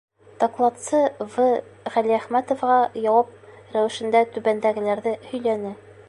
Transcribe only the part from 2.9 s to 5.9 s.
яуап рәүешендә түбәндәгеләрҙе һөйләне.